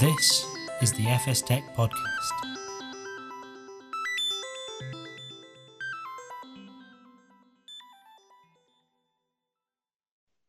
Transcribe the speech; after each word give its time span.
This 0.00 0.44
is 0.82 0.92
the 0.92 1.06
FS 1.06 1.40
Tech 1.40 1.74
Podcast. 1.74 1.94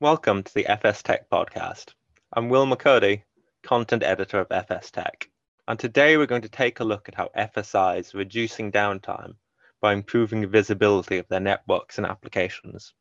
Welcome 0.01 0.43
to 0.43 0.53
the 0.53 0.67
FS 0.67 1.01
Tech 1.01 1.29
Podcast. 1.29 1.93
I'm 2.33 2.49
Will 2.49 2.65
McCurdy, 2.65 3.21
content 3.63 4.03
editor 4.03 4.41
of 4.41 4.51
FS 4.51 4.91
Tech. 4.91 5.29
And 5.65 5.79
today 5.79 6.17
we're 6.17 6.25
going 6.25 6.41
to 6.41 6.49
take 6.49 6.81
a 6.81 6.83
look 6.83 7.07
at 7.07 7.15
how 7.15 7.29
FSIs 7.37 8.13
are 8.13 8.17
reducing 8.17 8.69
downtime 8.69 9.35
by 9.79 9.93
improving 9.93 10.45
visibility 10.49 11.19
of 11.19 11.27
their 11.29 11.39
networks 11.39 11.97
and 11.97 12.05
applications. 12.05 12.93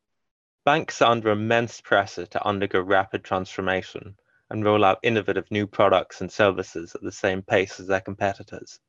Banks 0.63 1.01
are 1.01 1.11
under 1.11 1.31
immense 1.31 1.81
pressure 1.81 2.25
to 2.27 2.45
undergo 2.45 2.79
rapid 2.79 3.25
transformation 3.25 4.15
and 4.49 4.63
roll 4.63 4.85
out 4.85 4.99
innovative 5.03 5.49
new 5.51 5.67
products 5.67 6.21
and 6.21 6.31
services 6.31 6.95
at 6.95 7.01
the 7.01 7.11
same 7.11 7.41
pace 7.41 7.79
as 7.79 7.87
their 7.87 8.01
competitors, 8.01 8.79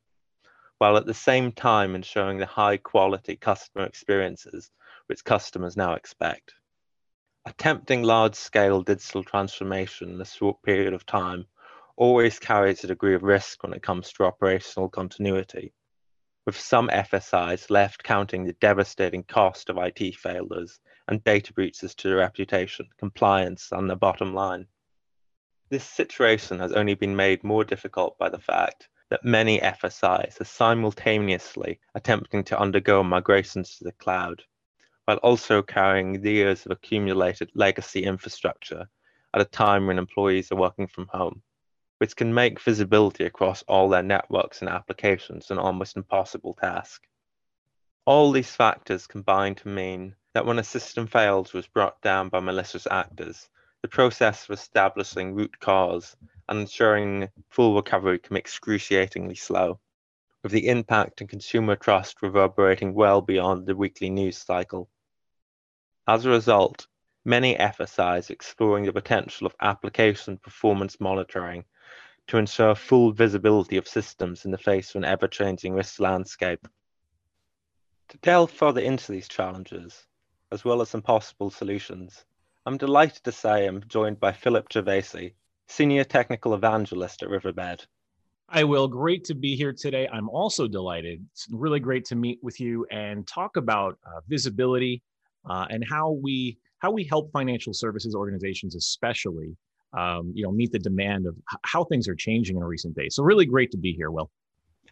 while 0.77 0.97
at 0.97 1.05
the 1.05 1.13
same 1.13 1.51
time 1.51 1.95
ensuring 1.95 2.37
the 2.37 2.45
high 2.45 2.77
quality 2.77 3.35
customer 3.35 3.85
experiences 3.85 4.71
which 5.07 5.23
customers 5.23 5.75
now 5.75 5.93
expect. 5.93 6.53
Attempting 7.45 8.03
large 8.03 8.35
scale 8.35 8.81
digital 8.83 9.23
transformation 9.23 10.09
in 10.11 10.21
a 10.21 10.25
short 10.25 10.61
period 10.61 10.93
of 10.93 11.05
time 11.05 11.45
always 11.97 12.39
carries 12.39 12.83
a 12.83 12.87
degree 12.87 13.15
of 13.15 13.23
risk 13.23 13.63
when 13.63 13.73
it 13.73 13.83
comes 13.83 14.13
to 14.13 14.23
operational 14.23 14.87
continuity, 14.87 15.73
with 16.45 16.57
some 16.57 16.87
FSIs 16.89 17.69
left 17.69 18.03
counting 18.03 18.45
the 18.45 18.53
devastating 18.53 19.23
cost 19.23 19.69
of 19.69 19.77
IT 19.77 20.15
failures 20.15 20.79
and 21.07 21.23
data 21.23 21.51
breaches 21.51 21.93
to 21.95 22.07
their 22.07 22.17
reputation, 22.17 22.87
compliance, 22.97 23.69
and 23.71 23.89
their 23.89 23.97
bottom 23.97 24.33
line. 24.33 24.65
This 25.69 25.83
situation 25.83 26.57
has 26.59 26.71
only 26.71 26.95
been 26.95 27.15
made 27.15 27.43
more 27.43 27.63
difficult 27.63 28.17
by 28.17 28.29
the 28.29 28.39
fact 28.39 28.89
that 29.09 29.23
many 29.23 29.59
FSIs 29.59 30.41
are 30.41 30.45
simultaneously 30.45 31.79
attempting 31.93 32.43
to 32.45 32.59
undergo 32.59 33.03
migrations 33.03 33.77
to 33.77 33.83
the 33.83 33.91
cloud, 33.91 34.43
while 35.05 35.17
also 35.17 35.61
carrying 35.61 36.25
years 36.25 36.65
of 36.65 36.71
accumulated 36.71 37.51
legacy 37.53 38.03
infrastructure 38.03 38.89
at 39.31 39.41
a 39.41 39.45
time 39.45 39.85
when 39.85 39.99
employees 39.99 40.51
are 40.51 40.55
working 40.55 40.87
from 40.87 41.07
home, 41.07 41.43
which 41.99 42.15
can 42.15 42.33
make 42.33 42.59
visibility 42.59 43.25
across 43.25 43.61
all 43.67 43.89
their 43.89 44.01
networks 44.01 44.61
and 44.61 44.69
applications 44.69 45.51
an 45.51 45.59
almost 45.59 45.97
impossible 45.97 46.55
task. 46.55 47.03
All 48.05 48.31
these 48.31 48.55
factors 48.55 49.05
combine 49.05 49.53
to 49.53 49.67
mean 49.67 50.15
that 50.33 50.47
when 50.47 50.57
a 50.57 50.63
system 50.63 51.05
fails 51.05 51.53
was 51.53 51.67
brought 51.67 52.01
down 52.01 52.29
by 52.29 52.39
malicious 52.39 52.87
actors, 52.89 53.49
the 53.81 53.87
process 53.87 54.43
of 54.43 54.51
establishing 54.51 55.33
root 55.33 55.59
cause 55.59 56.15
and 56.49 56.59
ensuring 56.59 57.29
full 57.49 57.75
recovery 57.75 58.19
can 58.19 58.33
be 58.33 58.39
excruciatingly 58.39 59.35
slow, 59.35 59.79
with 60.43 60.51
the 60.51 60.67
impact 60.67 61.21
and 61.21 61.29
consumer 61.29 61.75
trust 61.75 62.21
reverberating 62.21 62.93
well 62.93 63.21
beyond 63.21 63.65
the 63.65 63.75
weekly 63.75 64.09
news 64.09 64.37
cycle. 64.37 64.89
As 66.07 66.25
a 66.25 66.29
result, 66.29 66.87
many 67.23 67.55
FSIs 67.55 68.29
are 68.29 68.33
exploring 68.33 68.85
the 68.85 68.91
potential 68.91 69.47
of 69.47 69.55
application 69.61 70.37
performance 70.37 70.99
monitoring 70.99 71.63
to 72.27 72.37
ensure 72.37 72.75
full 72.75 73.11
visibility 73.11 73.77
of 73.77 73.87
systems 73.87 74.43
in 74.43 74.51
the 74.51 74.57
face 74.57 74.89
of 74.89 74.97
an 74.97 75.05
ever 75.05 75.27
changing 75.27 75.73
risk 75.73 75.99
landscape. 75.99 76.67
To 78.09 78.17
delve 78.17 78.51
further 78.51 78.81
into 78.81 79.11
these 79.11 79.27
challenges, 79.27 80.05
as 80.51 80.65
well 80.65 80.81
as 80.81 80.89
some 80.89 81.01
possible 81.01 81.49
solutions, 81.49 82.25
I'm 82.65 82.77
delighted 82.77 83.23
to 83.23 83.31
say 83.31 83.65
I'm 83.65 83.83
joined 83.87 84.19
by 84.19 84.33
Phillip 84.33 84.69
Gervasi, 84.69 85.33
Senior 85.67 86.03
Technical 86.03 86.53
Evangelist 86.53 87.23
at 87.23 87.29
Riverbed. 87.29 87.85
Hi, 88.49 88.63
Will. 88.63 88.87
Great 88.87 89.23
to 89.25 89.35
be 89.35 89.55
here 89.55 89.71
today. 89.71 90.07
I'm 90.11 90.27
also 90.29 90.67
delighted. 90.67 91.25
It's 91.31 91.47
really 91.51 91.79
great 91.79 92.03
to 92.05 92.15
meet 92.15 92.39
with 92.41 92.59
you 92.59 92.85
and 92.91 93.25
talk 93.27 93.57
about 93.57 93.97
uh, 94.05 94.21
visibility 94.27 95.01
uh, 95.49 95.67
and 95.69 95.83
how 95.87 96.11
we 96.11 96.57
how 96.79 96.91
we 96.91 97.03
help 97.03 97.31
financial 97.31 97.73
services 97.73 98.15
organizations, 98.15 98.75
especially, 98.75 99.55
um, 99.97 100.31
you 100.33 100.43
know, 100.43 100.51
meet 100.51 100.71
the 100.71 100.79
demand 100.79 101.27
of 101.27 101.35
how 101.63 101.83
things 101.83 102.07
are 102.07 102.15
changing 102.15 102.55
in 102.57 102.63
recent 102.63 102.95
days. 102.95 103.15
So, 103.15 103.23
really 103.23 103.45
great 103.45 103.71
to 103.71 103.77
be 103.77 103.93
here, 103.93 104.11
Will. 104.11 104.31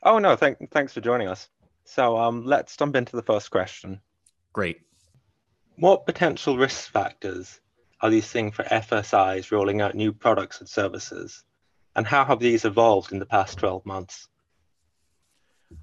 Oh 0.03 0.19
no, 0.19 0.35
thank, 0.35 0.57
thanks 0.71 0.93
for 0.93 1.01
joining 1.01 1.27
us. 1.27 1.49
So, 1.85 2.17
um, 2.17 2.45
let's 2.45 2.77
jump 2.77 2.95
into 2.95 3.15
the 3.15 3.23
first 3.23 3.51
question. 3.51 4.01
Great. 4.53 4.86
What 5.79 6.07
potential 6.07 6.57
risk 6.57 6.91
factors 6.91 7.61
are 8.01 8.09
these 8.09 8.25
seeing 8.25 8.51
for 8.51 8.63
FSIs 8.63 9.51
rolling 9.51 9.79
out 9.79 9.93
new 9.93 10.11
products 10.11 10.59
and 10.59 10.67
services? 10.67 11.43
And 11.95 12.05
how 12.07 12.25
have 12.25 12.39
these 12.39 12.65
evolved 12.65 13.11
in 13.11 13.19
the 13.19 13.27
past 13.27 13.59
12 13.59 13.85
months? 13.85 14.27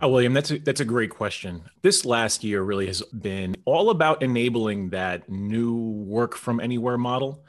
Oh, 0.00 0.08
William, 0.08 0.32
that's 0.32 0.50
a, 0.50 0.58
that's 0.58 0.80
a 0.80 0.84
great 0.84 1.10
question. 1.10 1.62
This 1.82 2.04
last 2.04 2.42
year 2.42 2.62
really 2.62 2.86
has 2.88 3.02
been 3.02 3.54
all 3.66 3.90
about 3.90 4.22
enabling 4.22 4.90
that 4.90 5.28
new 5.28 5.76
work 5.76 6.34
from 6.34 6.58
anywhere 6.58 6.98
model. 6.98 7.44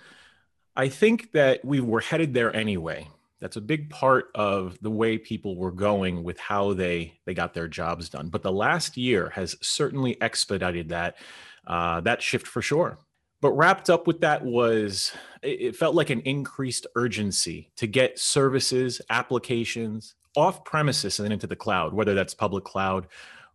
I 0.75 0.89
think 0.89 1.31
that 1.31 1.65
we 1.65 1.79
were 1.79 2.01
headed 2.01 2.35
there 2.35 2.55
anyway. 2.55 3.07
That's 3.39 3.55
a 3.55 3.61
big 3.61 3.89
part 3.89 4.29
of 4.35 4.77
the 4.81 4.91
way 4.91 5.17
people 5.17 5.55
were 5.55 5.71
going 5.71 6.23
with 6.23 6.39
how 6.39 6.73
they 6.73 7.19
they 7.25 7.33
got 7.33 7.53
their 7.53 7.67
jobs 7.67 8.09
done. 8.09 8.29
But 8.29 8.43
the 8.43 8.51
last 8.51 8.97
year 8.97 9.29
has 9.29 9.55
certainly 9.61 10.19
expedited 10.21 10.89
that 10.89 11.15
uh, 11.67 12.01
that 12.01 12.21
shift 12.21 12.47
for 12.47 12.61
sure. 12.61 12.97
But 13.41 13.51
wrapped 13.51 13.89
up 13.89 14.07
with 14.07 14.21
that 14.21 14.43
was 14.43 15.11
it 15.43 15.75
felt 15.75 15.95
like 15.95 16.09
an 16.09 16.21
increased 16.21 16.87
urgency 16.95 17.71
to 17.75 17.87
get 17.87 18.17
services, 18.17 19.01
applications 19.09 20.15
off 20.35 20.65
premises 20.65 21.19
and 21.19 21.25
then 21.25 21.31
into 21.31 21.47
the 21.47 21.55
cloud, 21.55 21.93
whether 21.93 22.13
that's 22.13 22.33
public 22.33 22.63
cloud 22.63 23.07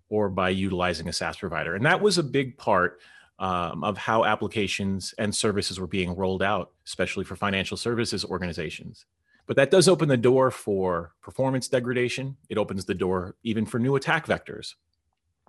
or 0.09 0.28
by 0.28 0.48
utilizing 0.48 1.09
a 1.09 1.12
SaaS 1.12 1.37
provider. 1.37 1.75
And 1.75 1.87
that 1.87 2.00
was 2.00 2.19
a 2.19 2.22
big 2.22 2.56
part 2.56 3.00
um, 3.38 3.84
of 3.84 3.97
how 3.97 4.25
applications 4.25 5.15
and 5.19 5.34
services 5.34 5.81
were 5.81 5.87
being 5.87 6.15
rolled 6.15 6.42
out, 6.42 6.72
especially 6.87 7.25
for 7.25 7.37
financial 7.37 7.77
services 7.77 8.25
organizations. 8.25 9.06
But 9.47 9.56
that 9.56 9.71
does 9.71 9.88
open 9.88 10.09
the 10.09 10.16
door 10.16 10.50
for 10.50 11.12
performance 11.22 11.66
degradation. 11.66 12.37
It 12.48 12.59
opens 12.59 12.84
the 12.84 12.94
door 12.94 13.37
even 13.42 13.66
for 13.66 13.78
new 13.78 13.97
attack 13.97 14.27
vectors. 14.27 14.75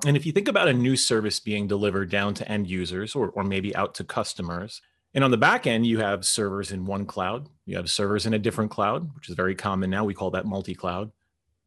And 0.06 0.18
if 0.18 0.26
you 0.26 0.32
think 0.32 0.48
about 0.48 0.68
a 0.68 0.74
new 0.74 0.96
service 0.96 1.40
being 1.40 1.68
delivered 1.68 2.10
down 2.10 2.34
to 2.36 2.52
end 2.52 2.68
users 2.68 3.14
or, 3.14 3.30
or 3.30 3.44
maybe 3.44 3.76
out 3.76 3.94
to 3.96 4.04
customers, 4.04 4.82
and 5.14 5.24
on 5.24 5.30
the 5.30 5.38
back 5.38 5.68
end, 5.68 5.86
you 5.86 6.00
have 6.00 6.26
servers 6.26 6.72
in 6.72 6.86
one 6.86 7.06
cloud, 7.06 7.50
you 7.66 7.76
have 7.76 7.90
servers 7.90 8.26
in 8.26 8.34
a 8.34 8.40
different 8.40 8.72
cloud, 8.72 9.14
which 9.16 9.30
is 9.30 9.36
very 9.36 9.54
common 9.54 9.90
now. 9.90 10.04
We 10.04 10.14
call 10.14 10.32
that 10.32 10.46
multi 10.46 10.74
cloud. 10.74 11.12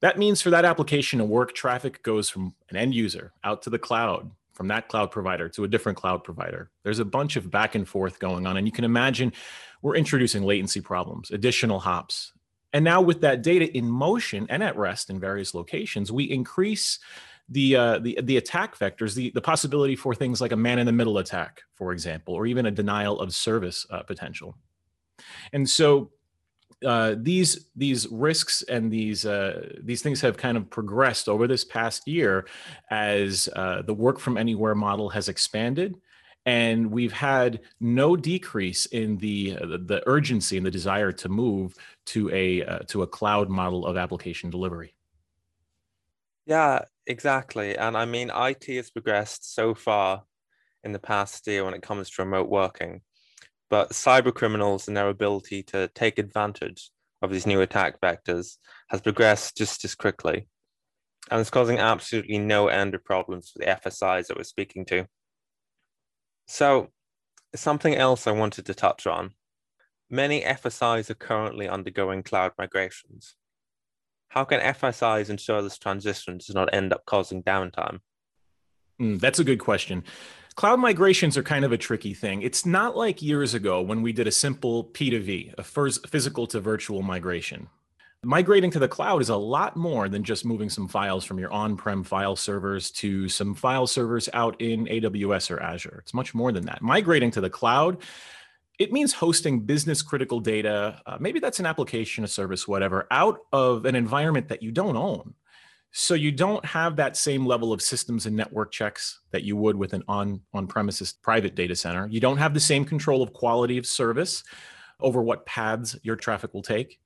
That 0.01 0.19
means 0.19 0.43
for 0.43 0.51
that 0.51 0.65
application 0.65 1.21
to 1.21 1.25
work, 1.25 1.55
traffic 1.55 2.03
goes 2.03 2.29
from 2.29 2.55
an 2.71 2.77
end 2.77 2.95
user 2.95 3.33
out 3.45 3.63
to 3.63 3.71
the 3.71 3.79
cloud, 3.79 4.31
from 4.53 4.69
that 4.69 4.89
cloud 4.89 5.11
provider 5.11 5.49
to 5.51 5.65
a 5.65 5.69
different 5.69 5.97
cloud 5.97 6.25
provider. 6.25 6.71
There's 6.83 6.99
a 6.99 7.05
bunch 7.05 7.37
of 7.37 7.51
back 7.51 7.75
and 7.75 7.87
forth 7.87 8.19
going 8.19 8.47
on. 8.47 8.57
And 8.57 8.67
you 8.67 8.73
can 8.73 8.85
imagine 8.85 9.33
we're 9.81 9.97
introducing 9.97 10.43
latency 10.43 10.81
problems, 10.81 11.31
additional 11.31 11.79
hops. 11.79 12.33
And 12.73 12.85
now, 12.85 13.01
with 13.01 13.21
that 13.21 13.43
data 13.43 13.75
in 13.77 13.89
motion 13.89 14.47
and 14.51 14.63
at 14.63 14.77
rest 14.77 15.09
in 15.09 15.21
various 15.21 15.55
locations, 15.55 16.11
we 16.11 16.25
increase 16.25 16.99
the 17.49 17.77
uh, 17.77 17.99
the 17.99 18.19
the 18.23 18.37
attack 18.37 18.79
vectors, 18.79 19.15
the 19.15 19.31
the 19.31 19.41
possibility 19.41 19.97
for 19.97 20.15
things 20.15 20.41
like 20.41 20.53
a 20.53 20.57
man 20.57 20.79
in 20.79 20.87
the 20.87 20.93
middle 20.93 21.19
attack, 21.19 21.63
for 21.75 21.93
example, 21.93 22.35
or 22.35 22.47
even 22.47 22.67
a 22.67 22.71
denial 22.71 23.21
of 23.21 23.35
service 23.35 23.87
uh, 23.91 24.03
potential. 24.03 24.57
And 25.53 25.69
so 25.69 26.11
uh, 26.85 27.15
these 27.19 27.67
these 27.77 28.07
risks 28.09 28.63
and 28.63 28.91
these 28.91 29.27
uh, 29.27 29.69
these 29.83 30.03
things 30.03 30.21
have 30.21 30.37
kind 30.37 30.57
of 30.57 30.71
progressed 30.71 31.29
over 31.29 31.47
this 31.47 31.65
past 31.65 32.07
year 32.07 32.47
as 32.91 33.49
uh, 33.57 33.83
the 33.83 33.95
work 33.95 34.19
from 34.19 34.37
anywhere 34.37 34.75
model 34.75 35.09
has 35.09 35.29
expanded, 35.29 35.97
and 36.47 36.91
we've 36.91 37.13
had 37.13 37.61
no 37.81 38.17
decrease 38.17 38.87
in 38.87 39.17
the 39.19 39.53
the 39.61 40.03
urgency 40.07 40.57
and 40.57 40.67
the 40.67 40.71
desire 40.71 41.13
to 41.13 41.29
move 41.29 41.75
to 42.07 42.31
a 42.31 42.65
uh, 42.65 42.79
to 42.89 43.03
a 43.03 43.07
cloud 43.07 43.49
model 43.49 43.87
of 43.87 43.97
application 43.97 44.51
delivery. 44.51 44.94
Yeah, 46.47 46.81
exactly. 47.07 47.77
And 47.77 47.97
I 47.97 48.05
mean, 48.05 48.31
IT 48.35 48.67
has 48.77 48.91
progressed 48.91 49.55
so 49.55 49.75
far 49.75 50.25
in 50.83 50.93
the 50.93 50.99
past 50.99 51.47
year 51.47 51.65
when 51.65 51.75
it 51.75 51.83
comes 51.83 52.11
to 52.11 52.23
remote 52.23 52.49
working, 52.49 53.01
but 53.71 53.91
cyber 53.91 54.35
criminals 54.35 54.87
and 54.87 54.97
their 54.97 55.09
ability 55.09 55.63
to 55.65 55.89
take 55.95 56.19
advantage 56.19 56.91
of 57.23 57.31
these 57.31 57.47
new 57.47 57.63
attack 57.63 58.01
vectors 58.01 58.59
has 58.91 59.01
progressed 59.01 59.57
just 59.57 59.85
as 59.85 59.95
quickly. 59.95 60.47
And 61.31 61.41
it's 61.41 61.51
causing 61.51 61.79
absolutely 61.79 62.39
no 62.39 62.69
end 62.69 62.95
of 62.95 63.03
problems 63.03 63.51
for 63.51 63.61
the 63.61 63.65
FSIs 63.67 64.27
that 64.27 64.37
we're 64.37 64.45
speaking 64.45 64.85
to. 64.87 65.07
So, 66.47 66.89
something 67.55 67.95
else 67.95 68.27
I 68.27 68.33
wanted 68.33 68.67
to 68.67 68.75
touch 68.75 69.07
on. 69.07 69.31
Many 70.11 70.43
FSIs 70.43 71.09
are 71.09 71.15
currently 71.15 71.67
undergoing 71.67 72.23
cloud 72.23 72.53
migrations. 72.59 73.37
How 74.35 74.43
can 74.43 74.59
FSIs 74.59 75.31
ensure 75.31 75.63
this 75.63 75.79
transition 75.79 76.39
does 76.39 76.57
not 76.57 76.75
end 76.75 76.93
up 76.93 77.07
causing 77.07 77.45
downtime? 77.45 78.01
Mm, 79.01 79.21
that's 79.21 79.39
a 79.39 79.45
good 79.45 79.61
question. 79.61 80.03
Cloud 80.57 80.81
migrations 80.81 81.37
are 81.37 81.45
kind 81.45 81.65
of 81.65 81.71
a 81.71 81.79
tricky 81.79 82.15
thing. 82.15 82.43
It's 82.43 82.67
not 82.67 82.97
like 82.97 83.23
years 83.23 83.55
ago 83.55 83.81
when 83.81 84.03
we 84.03 84.13
did 84.13 84.27
a 84.27 84.33
simple 84.33 84.87
P2V, 84.87 85.55
a 85.57 85.63
first 85.63 86.09
physical 86.09 86.49
to 86.49 86.59
virtual 86.59 87.01
migration. 87.01 87.69
Migrating 88.25 88.73
to 88.73 88.81
the 88.81 88.89
cloud 88.89 89.23
is 89.23 89.29
a 89.29 89.37
lot 89.37 89.77
more 89.77 90.09
than 90.09 90.25
just 90.25 90.45
moving 90.45 90.69
some 90.69 90.89
files 90.89 91.25
from 91.25 91.39
your 91.39 91.53
on 91.53 91.77
prem 91.77 92.03
file 92.03 92.35
servers 92.35 92.91
to 92.91 93.29
some 93.29 93.55
file 93.55 93.87
servers 93.87 94.29
out 94.33 94.61
in 94.61 94.87
AWS 94.87 95.53
or 95.53 95.61
Azure. 95.63 96.01
It's 96.03 96.15
much 96.15 96.35
more 96.35 96.51
than 96.51 96.67
that. 96.67 96.83
Migrating 96.83 97.31
to 97.33 97.41
the 97.41 97.51
cloud, 97.51 97.99
it 98.79 98.93
means 98.93 99.13
hosting 99.13 99.61
business 99.61 100.03
critical 100.03 100.41
data. 100.41 101.01
Uh, 101.07 101.17
maybe 101.21 101.39
that's 101.39 101.61
an 101.61 101.67
application, 101.67 102.25
a 102.25 102.29
service, 102.29 102.67
whatever, 102.67 103.07
out 103.11 103.39
of 103.53 103.85
an 103.85 103.95
environment 103.95 104.49
that 104.49 104.63
you 104.63 104.73
don't 104.73 104.97
own. 104.97 105.35
So 105.93 106.15
you 106.15 106.33
don't 106.33 106.65
have 106.65 106.97
that 106.97 107.17
same 107.17 107.47
level 107.47 107.73
of 107.73 107.81
systems 107.81 108.27
and 108.27 108.35
network 108.35 108.73
checks 108.73 109.21
that 109.31 109.45
you 109.45 109.57
would 109.57 109.77
with 109.77 109.93
an 109.93 110.03
on 110.09 110.41
on 110.53 110.67
premises 110.67 111.13
private 111.13 111.55
data 111.55 111.77
center. 111.77 112.09
You 112.09 112.19
don't 112.19 112.39
have 112.39 112.53
the 112.53 112.59
same 112.59 112.85
control 112.85 113.23
of 113.23 113.33
quality 113.33 113.79
of 113.79 113.87
service 113.87 114.43
over 114.99 115.23
what 115.23 115.47
paths 115.47 115.97
your 116.03 116.17
traffic 116.17 116.53
will 116.53 116.63
take. 116.63 116.99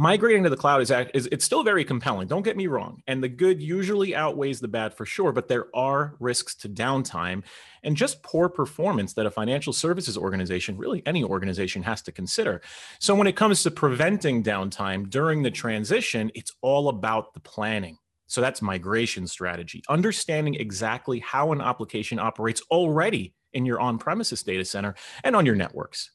Migrating 0.00 0.44
to 0.44 0.50
the 0.50 0.56
cloud 0.56 0.80
is, 0.80 0.92
is 1.12 1.28
it's 1.32 1.44
still 1.44 1.64
very 1.64 1.84
compelling. 1.84 2.28
Don't 2.28 2.44
get 2.44 2.56
me 2.56 2.68
wrong, 2.68 3.02
and 3.08 3.20
the 3.20 3.28
good 3.28 3.60
usually 3.60 4.14
outweighs 4.14 4.60
the 4.60 4.68
bad 4.68 4.94
for 4.94 5.04
sure. 5.04 5.32
But 5.32 5.48
there 5.48 5.66
are 5.74 6.14
risks 6.20 6.54
to 6.56 6.68
downtime 6.68 7.42
and 7.82 7.96
just 7.96 8.22
poor 8.22 8.48
performance 8.48 9.12
that 9.14 9.26
a 9.26 9.30
financial 9.30 9.72
services 9.72 10.16
organization, 10.16 10.78
really 10.78 11.02
any 11.04 11.24
organization, 11.24 11.82
has 11.82 12.00
to 12.02 12.12
consider. 12.12 12.62
So 13.00 13.14
when 13.16 13.26
it 13.26 13.34
comes 13.34 13.64
to 13.64 13.72
preventing 13.72 14.44
downtime 14.44 15.10
during 15.10 15.42
the 15.42 15.50
transition, 15.50 16.30
it's 16.32 16.52
all 16.62 16.88
about 16.88 17.34
the 17.34 17.40
planning 17.40 17.98
so 18.28 18.42
that's 18.42 18.62
migration 18.62 19.26
strategy, 19.26 19.82
understanding 19.88 20.54
exactly 20.54 21.18
how 21.18 21.50
an 21.50 21.62
application 21.62 22.18
operates 22.18 22.62
already 22.70 23.34
in 23.54 23.64
your 23.64 23.80
on 23.80 23.98
premises 23.98 24.42
data 24.42 24.64
center 24.64 24.94
and 25.24 25.34
on 25.34 25.46
your 25.46 25.56
networks, 25.56 26.10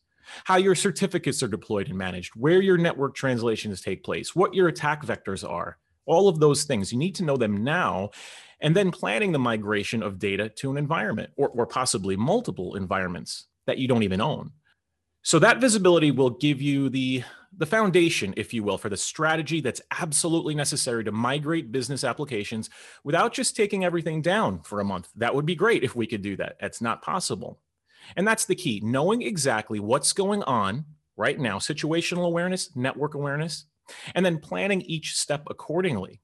how 0.46 0.58
your 0.58 0.76
certificates 0.76 1.42
are 1.44 1.48
deployed 1.48 1.90
and 1.90 1.98
managed, 1.98 2.34
where 2.36 2.62
your 2.62 2.78
network 2.78 3.16
translations 3.16 3.82
take 3.82 4.04
place, 4.04 4.36
what 4.36 4.54
your 4.54 4.68
attack 4.68 5.06
vectors 5.06 5.48
are, 5.48 5.78
all 6.06 6.28
of 6.28 6.40
those 6.40 6.64
things. 6.64 6.92
You 6.92 7.00
need 7.00 7.16
to 7.16 7.24
know 7.24 7.38
them 7.38 7.64
now. 7.64 8.12
And 8.62 8.76
then 8.76 8.92
planning 8.92 9.34
the 9.34 9.40
migration 9.40 10.02
of 10.02 10.20
data 10.20 10.48
to 10.48 10.72
an 10.72 10.78
environment 10.78 11.32
or, 11.36 11.50
or 11.50 11.66
possibly 11.66 12.16
multiple 12.16 12.76
environments 12.76 13.48
that 13.68 13.78
you 13.78 13.90
don't 13.90 14.04
even 14.04 14.22
own. 14.22 14.52
So 15.22 15.40
that 15.40 15.60
visibility 15.60 16.12
will 16.12 16.32
give 16.32 16.62
you 16.62 16.90
the 16.90 17.24
the 17.56 17.66
foundation, 17.66 18.34
if 18.36 18.54
you 18.54 18.64
will, 18.64 18.78
for 18.78 18.90
the 18.90 18.98
strategy 18.98 19.62
that's 19.62 19.82
absolutely 19.92 20.56
necessary 20.56 21.04
to 21.04 21.12
migrate 21.12 21.72
business 21.72 22.04
applications 22.04 22.70
without 23.04 23.32
just 23.32 23.56
taking 23.56 23.86
everything 23.86 24.22
down 24.22 24.62
for 24.64 24.80
a 24.80 24.86
month. 24.86 25.10
That 25.16 25.36
would 25.36 25.46
be 25.46 25.56
great 25.56 25.84
if 25.84 25.96
we 25.96 26.08
could 26.08 26.24
do 26.24 26.36
that. 26.38 26.56
That's 26.60 26.82
not 26.82 27.04
possible. 27.04 27.60
And 28.16 28.28
that's 28.28 28.46
the 28.46 28.56
key 28.56 28.82
knowing 28.84 29.22
exactly 29.22 29.80
what's 29.80 30.14
going 30.14 30.44
on 30.44 30.86
right 31.16 31.40
now, 31.40 31.60
situational 31.60 32.26
awareness, 32.26 32.76
network 32.76 33.14
awareness, 33.16 33.66
and 34.16 34.26
then 34.26 34.40
planning 34.40 34.82
each 34.82 35.16
step 35.18 35.44
accordingly. 35.50 36.22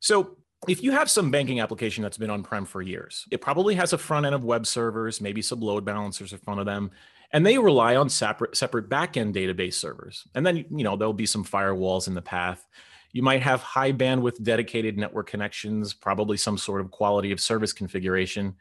So, 0.00 0.36
if 0.66 0.82
you 0.82 0.90
have 0.90 1.08
some 1.08 1.30
banking 1.30 1.60
application 1.60 2.02
that's 2.02 2.18
been 2.18 2.30
on 2.30 2.42
prem 2.42 2.64
for 2.64 2.82
years, 2.82 3.24
it 3.30 3.40
probably 3.40 3.76
has 3.76 3.92
a 3.92 3.98
front 3.98 4.26
end 4.26 4.34
of 4.34 4.42
web 4.42 4.66
servers, 4.66 5.20
maybe 5.20 5.40
some 5.40 5.60
load 5.60 5.84
balancers 5.84 6.32
in 6.32 6.40
front 6.40 6.58
of 6.58 6.66
them 6.66 6.90
and 7.32 7.44
they 7.44 7.58
rely 7.58 7.96
on 7.96 8.08
separate 8.08 8.56
separate 8.56 8.88
backend 8.88 9.34
database 9.34 9.74
servers. 9.74 10.26
And 10.34 10.46
then 10.46 10.56
you 10.56 10.84
know 10.84 10.96
there'll 10.96 11.12
be 11.12 11.26
some 11.26 11.44
firewalls 11.44 12.08
in 12.08 12.14
the 12.14 12.22
path. 12.22 12.66
You 13.12 13.22
might 13.22 13.42
have 13.42 13.62
high 13.62 13.92
bandwidth 13.92 14.42
dedicated 14.42 14.98
network 14.98 15.28
connections, 15.28 15.94
probably 15.94 16.36
some 16.36 16.58
sort 16.58 16.80
of 16.80 16.90
quality 16.90 17.32
of 17.32 17.40
service 17.40 17.72
configuration. 17.72 18.54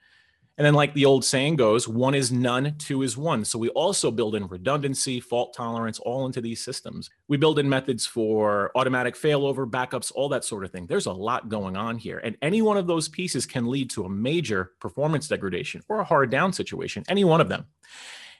And 0.58 0.66
then, 0.66 0.74
like 0.74 0.94
the 0.94 1.06
old 1.06 1.24
saying 1.24 1.56
goes, 1.56 1.88
one 1.88 2.16
is 2.16 2.32
none, 2.32 2.76
two 2.80 3.04
is 3.04 3.16
one. 3.16 3.46
So 3.46 3.60
we 3.60 3.70
also 3.70 4.10
build 4.10 4.36
in 4.36 4.48
redundancy, 4.48 5.20
fault 5.20 5.54
tolerance, 5.54 6.00
all 6.00 6.26
into 6.26 6.42
these 6.42 6.64
systems. 6.64 7.10
We 7.28 7.38
build 7.38 7.60
in 7.60 7.70
methods 7.70 8.08
for 8.08 8.72
automatic 8.76 9.16
failover, 9.16 9.70
backups, 9.70 10.12
all 10.16 10.30
that 10.30 10.44
sort 10.44 10.66
of 10.66 10.72
thing. 10.72 10.88
There's 10.88 11.06
a 11.06 11.14
lot 11.14 11.50
going 11.50 11.78
on 11.78 11.98
here. 11.98 12.20
And 12.24 12.36
any 12.42 12.64
one 12.64 12.78
of 12.78 12.88
those 12.88 13.08
pieces 13.08 13.46
can 13.46 13.68
lead 13.68 13.92
to 13.92 14.06
a 14.06 14.10
major 14.10 14.72
performance 14.80 15.28
degradation 15.28 15.84
or 15.90 16.00
a 16.00 16.04
hard 16.04 16.32
down 16.32 16.54
situation, 16.54 17.04
any 17.08 17.24
one 17.24 17.42
of 17.42 17.50
them 17.50 17.68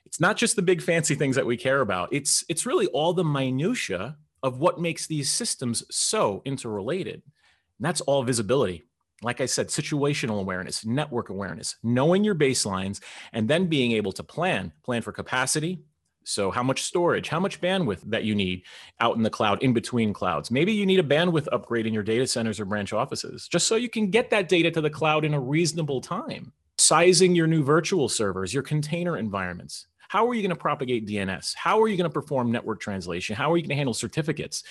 it's 0.08 0.22
not 0.22 0.38
just 0.38 0.56
the 0.56 0.62
big 0.62 0.82
fancy 0.82 1.16
things 1.16 1.36
that 1.36 1.46
we 1.46 1.58
care 1.58 1.82
about. 1.82 2.08
It's 2.14 2.44
it's 2.48 2.66
really 2.66 2.88
all 2.88 3.14
the 3.14 3.26
minutia 3.26 4.16
of 4.42 4.58
what 4.58 4.80
makes 4.80 5.06
these 5.06 5.30
systems 5.30 5.84
so 5.92 6.42
interrelated. 6.46 7.16
And 7.16 7.86
that's 7.86 8.02
all 8.02 8.24
visibility. 8.24 8.84
Like 9.24 9.42
I 9.42 9.48
said, 9.48 9.70
situational 9.70 10.40
awareness, 10.40 10.86
network 10.86 11.30
awareness, 11.30 11.76
knowing 11.82 12.24
your 12.24 12.36
baselines, 12.36 13.02
and 13.34 13.48
then 13.48 13.66
being 13.66 13.94
able 13.94 14.12
to 14.12 14.24
plan, 14.24 14.72
plan 14.84 15.02
for 15.02 15.12
capacity. 15.12 15.80
So, 16.24 16.52
how 16.52 16.62
much 16.62 16.84
storage, 16.84 17.30
how 17.30 17.40
much 17.40 17.62
bandwidth 17.62 18.02
that 18.08 18.26
you 18.26 18.36
need 18.36 18.64
out 19.00 19.16
in 19.16 19.24
the 19.24 19.30
cloud, 19.30 19.64
in 19.64 19.74
between 19.74 20.12
clouds. 20.12 20.52
Maybe 20.52 20.74
you 20.74 20.86
need 20.86 21.00
a 21.00 21.04
bandwidth 21.04 21.48
upgrade 21.52 21.88
in 21.88 21.94
your 21.94 22.04
data 22.04 22.28
centers 22.28 22.60
or 22.60 22.66
branch 22.66 22.92
offices, 22.92 23.48
just 23.48 23.68
so 23.68 23.76
you 23.76 23.90
can 23.90 24.12
get 24.12 24.30
that 24.32 24.50
data 24.50 24.70
to 24.72 24.82
the 24.82 24.90
cloud 24.90 25.24
in 25.24 25.34
a 25.34 25.40
reasonable 25.40 26.02
time. 26.02 26.52
Sizing 26.78 27.34
your 27.34 27.48
new 27.48 27.64
virtual 27.64 28.10
servers, 28.10 28.54
your 28.54 28.62
container 28.62 29.18
environments. 29.18 29.88
How 30.10 30.28
are 30.28 30.34
you 30.34 30.42
going 30.42 30.50
to 30.50 30.56
propagate 30.56 31.08
DNS? 31.08 31.54
How 31.56 31.82
are 31.82 31.88
you 31.88 31.98
going 31.98 32.10
to 32.10 32.14
perform 32.14 32.52
network 32.52 32.80
translation? 32.80 33.36
How 33.36 33.52
are 33.52 33.58
you 33.58 33.64
going 33.64 33.70
to 33.70 33.76
handle 33.76 33.94
certificates? 33.94 34.64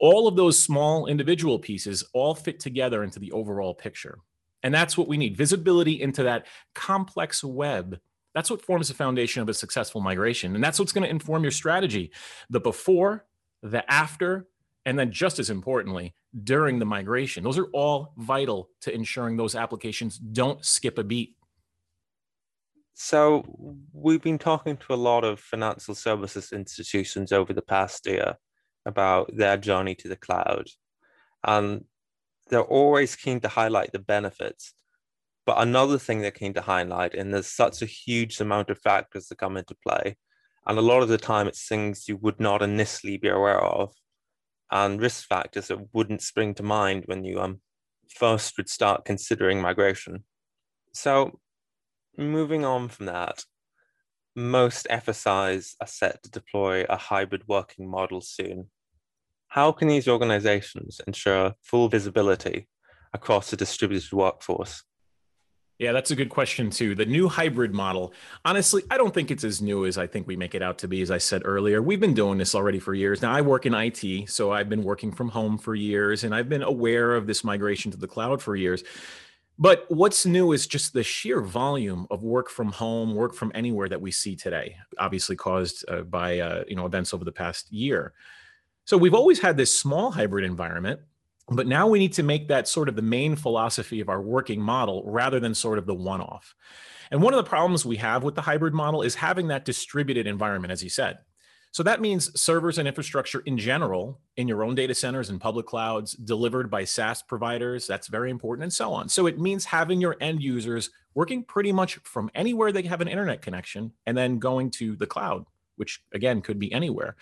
All 0.00 0.28
of 0.28 0.36
those 0.36 0.58
small 0.58 1.06
individual 1.06 1.58
pieces 1.58 2.04
all 2.12 2.34
fit 2.34 2.60
together 2.60 3.02
into 3.02 3.18
the 3.18 3.32
overall 3.32 3.74
picture. 3.74 4.20
And 4.62 4.74
that's 4.74 4.96
what 4.96 5.08
we 5.08 5.16
need 5.16 5.36
visibility 5.36 6.00
into 6.00 6.24
that 6.24 6.46
complex 6.74 7.42
web. 7.42 7.98
That's 8.34 8.50
what 8.50 8.62
forms 8.62 8.88
the 8.88 8.94
foundation 8.94 9.42
of 9.42 9.48
a 9.48 9.54
successful 9.54 10.00
migration. 10.00 10.54
And 10.54 10.62
that's 10.62 10.78
what's 10.78 10.92
going 10.92 11.04
to 11.04 11.10
inform 11.10 11.42
your 11.42 11.52
strategy 11.52 12.12
the 12.50 12.60
before, 12.60 13.26
the 13.62 13.88
after, 13.90 14.48
and 14.84 14.98
then 14.98 15.10
just 15.10 15.38
as 15.38 15.50
importantly, 15.50 16.14
during 16.44 16.78
the 16.78 16.86
migration. 16.86 17.42
Those 17.42 17.58
are 17.58 17.68
all 17.72 18.12
vital 18.16 18.70
to 18.82 18.94
ensuring 18.94 19.36
those 19.36 19.54
applications 19.54 20.18
don't 20.18 20.64
skip 20.64 20.98
a 20.98 21.04
beat. 21.04 21.36
So 22.94 23.44
we've 23.92 24.22
been 24.22 24.38
talking 24.38 24.76
to 24.76 24.94
a 24.94 24.96
lot 24.96 25.24
of 25.24 25.40
financial 25.40 25.94
services 25.94 26.52
institutions 26.52 27.32
over 27.32 27.52
the 27.52 27.62
past 27.62 28.06
year 28.06 28.36
about 28.88 29.30
their 29.36 29.56
journey 29.56 29.94
to 29.94 30.08
the 30.08 30.16
cloud. 30.16 30.66
And 31.44 31.84
they're 32.48 32.62
always 32.62 33.14
keen 33.14 33.38
to 33.40 33.48
highlight 33.48 33.92
the 33.92 33.98
benefits. 33.98 34.72
But 35.46 35.60
another 35.60 35.98
thing 35.98 36.20
they're 36.20 36.30
keen 36.30 36.54
to 36.54 36.60
highlight, 36.62 37.14
and 37.14 37.32
there's 37.32 37.46
such 37.46 37.80
a 37.80 37.86
huge 37.86 38.40
amount 38.40 38.70
of 38.70 38.78
factors 38.80 39.28
that 39.28 39.38
come 39.38 39.56
into 39.56 39.76
play, 39.86 40.16
and 40.66 40.78
a 40.78 40.82
lot 40.82 41.02
of 41.02 41.08
the 41.08 41.18
time 41.18 41.46
it's 41.46 41.66
things 41.66 42.08
you 42.08 42.16
would 42.16 42.40
not 42.40 42.62
initially 42.62 43.16
be 43.16 43.28
aware 43.28 43.62
of, 43.62 43.94
and 44.70 45.00
risk 45.00 45.26
factors 45.26 45.68
that 45.68 45.94
wouldn't 45.94 46.22
spring 46.22 46.54
to 46.54 46.62
mind 46.62 47.04
when 47.06 47.24
you 47.24 47.40
um, 47.40 47.60
first 48.14 48.56
would 48.58 48.68
start 48.68 49.06
considering 49.06 49.60
migration. 49.60 50.24
So 50.92 51.38
moving 52.18 52.64
on 52.64 52.88
from 52.88 53.06
that, 53.06 53.44
most 54.36 54.86
FSIs 54.90 55.74
are 55.80 55.86
set 55.86 56.22
to 56.22 56.30
deploy 56.30 56.84
a 56.88 56.96
hybrid 56.96 57.42
working 57.48 57.90
model 57.90 58.20
soon. 58.20 58.70
How 59.48 59.72
can 59.72 59.88
these 59.88 60.08
organizations 60.08 61.00
ensure 61.06 61.54
full 61.62 61.88
visibility 61.88 62.68
across 63.14 63.52
a 63.52 63.56
distributed 63.56 64.12
workforce? 64.12 64.84
Yeah, 65.78 65.92
that's 65.92 66.10
a 66.10 66.16
good 66.16 66.28
question 66.28 66.70
too. 66.70 66.96
The 66.96 67.06
new 67.06 67.28
hybrid 67.28 67.72
model, 67.72 68.12
honestly, 68.44 68.82
I 68.90 68.98
don't 68.98 69.14
think 69.14 69.30
it's 69.30 69.44
as 69.44 69.62
new 69.62 69.86
as 69.86 69.96
I 69.96 70.08
think 70.08 70.26
we 70.26 70.36
make 70.36 70.56
it 70.56 70.62
out 70.62 70.78
to 70.78 70.88
be. 70.88 71.02
As 71.02 71.10
I 71.10 71.18
said 71.18 71.42
earlier, 71.44 71.80
we've 71.80 72.00
been 72.00 72.14
doing 72.14 72.36
this 72.36 72.54
already 72.54 72.80
for 72.80 72.94
years. 72.94 73.22
Now, 73.22 73.32
I 73.32 73.42
work 73.42 73.64
in 73.64 73.74
IT, 73.74 74.28
so 74.28 74.52
I've 74.52 74.68
been 74.68 74.82
working 74.82 75.12
from 75.12 75.28
home 75.28 75.56
for 75.56 75.76
years, 75.76 76.24
and 76.24 76.34
I've 76.34 76.48
been 76.48 76.64
aware 76.64 77.14
of 77.14 77.28
this 77.28 77.44
migration 77.44 77.92
to 77.92 77.96
the 77.96 78.08
cloud 78.08 78.42
for 78.42 78.56
years. 78.56 78.82
But 79.56 79.86
what's 79.88 80.26
new 80.26 80.52
is 80.52 80.66
just 80.66 80.92
the 80.92 81.04
sheer 81.04 81.40
volume 81.40 82.08
of 82.10 82.24
work 82.24 82.50
from 82.50 82.72
home, 82.72 83.14
work 83.14 83.34
from 83.34 83.52
anywhere 83.54 83.88
that 83.88 84.00
we 84.00 84.10
see 84.10 84.34
today, 84.34 84.76
obviously 84.98 85.36
caused 85.36 85.84
uh, 85.88 86.02
by 86.02 86.40
uh, 86.40 86.64
you 86.66 86.74
know 86.74 86.86
events 86.86 87.14
over 87.14 87.24
the 87.24 87.32
past 87.32 87.72
year. 87.72 88.14
So 88.88 88.96
we've 88.96 89.12
always 89.12 89.38
had 89.38 89.58
this 89.58 89.78
small 89.78 90.10
hybrid 90.10 90.46
environment, 90.46 91.00
but 91.50 91.66
now 91.66 91.86
we 91.86 91.98
need 91.98 92.14
to 92.14 92.22
make 92.22 92.48
that 92.48 92.66
sort 92.66 92.88
of 92.88 92.96
the 92.96 93.02
main 93.02 93.36
philosophy 93.36 94.00
of 94.00 94.08
our 94.08 94.22
working 94.22 94.62
model 94.62 95.02
rather 95.04 95.38
than 95.38 95.54
sort 95.54 95.76
of 95.76 95.84
the 95.84 95.94
one-off. 95.94 96.54
And 97.10 97.20
one 97.20 97.34
of 97.34 97.36
the 97.36 97.50
problems 97.50 97.84
we 97.84 97.98
have 97.98 98.22
with 98.22 98.34
the 98.34 98.40
hybrid 98.40 98.72
model 98.72 99.02
is 99.02 99.14
having 99.14 99.48
that 99.48 99.66
distributed 99.66 100.26
environment, 100.26 100.72
as 100.72 100.82
you 100.82 100.88
said. 100.88 101.18
So 101.70 101.82
that 101.82 102.00
means 102.00 102.40
servers 102.40 102.78
and 102.78 102.88
infrastructure 102.88 103.40
in 103.40 103.58
general 103.58 104.22
in 104.38 104.48
your 104.48 104.64
own 104.64 104.74
data 104.74 104.94
centers 104.94 105.28
and 105.28 105.38
public 105.38 105.66
clouds 105.66 106.12
delivered 106.12 106.70
by 106.70 106.84
SaaS 106.84 107.20
providers. 107.20 107.86
That's 107.86 108.08
very 108.08 108.30
important 108.30 108.62
and 108.62 108.72
so 108.72 108.94
on. 108.94 109.10
So 109.10 109.26
it 109.26 109.38
means 109.38 109.66
having 109.66 110.00
your 110.00 110.16
end 110.18 110.42
users 110.42 110.88
working 111.14 111.44
pretty 111.44 111.72
much 111.72 111.96
from 112.04 112.30
anywhere 112.34 112.72
they 112.72 112.80
have 112.84 113.02
an 113.02 113.08
internet 113.08 113.42
connection 113.42 113.92
and 114.06 114.16
then 114.16 114.38
going 114.38 114.70
to 114.70 114.96
the 114.96 115.06
cloud, 115.06 115.44
which 115.78 116.02
again 116.12 116.40
could 116.40 116.58
be 116.58 116.72
anywhere. 116.72 117.16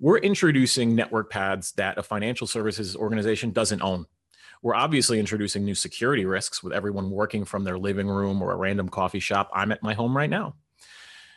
We're 0.00 0.18
introducing 0.18 0.94
network 0.94 1.30
paths 1.30 1.72
that 1.72 1.98
a 1.98 2.02
financial 2.02 2.46
services 2.46 2.96
organization 2.96 3.52
doesn't 3.52 3.82
own. 3.82 4.06
We're 4.62 4.74
obviously 4.74 5.20
introducing 5.20 5.64
new 5.64 5.74
security 5.74 6.24
risks 6.24 6.62
with 6.62 6.72
everyone 6.72 7.10
working 7.10 7.44
from 7.44 7.64
their 7.64 7.78
living 7.78 8.08
room 8.08 8.42
or 8.42 8.52
a 8.52 8.56
random 8.56 8.88
coffee 8.88 9.20
shop. 9.20 9.50
I'm 9.54 9.70
at 9.70 9.82
my 9.82 9.94
home 9.94 10.16
right 10.16 10.30
now. 10.30 10.56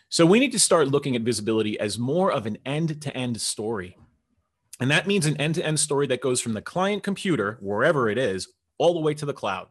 So 0.09 0.25
we 0.25 0.39
need 0.39 0.51
to 0.53 0.59
start 0.59 0.87
looking 0.87 1.15
at 1.15 1.21
visibility 1.21 1.79
as 1.79 1.99
more 1.99 2.31
of 2.31 2.45
an 2.45 2.57
end 2.65 3.01
to 3.03 3.15
end 3.15 3.39
story. 3.39 3.95
And 4.79 4.89
that 4.89 5.07
means 5.07 5.27
an 5.27 5.37
end 5.37 5.55
to 5.55 5.65
end 5.65 5.79
story 5.79 6.07
that 6.07 6.21
goes 6.21 6.41
from 6.41 6.53
the 6.53 6.61
client 6.61 7.03
computer, 7.03 7.59
wherever 7.61 8.09
it 8.09 8.17
is, 8.17 8.47
all 8.79 8.95
the 8.95 8.99
way 8.99 9.13
to 9.13 9.25
the 9.25 9.33
cloud. 9.33 9.67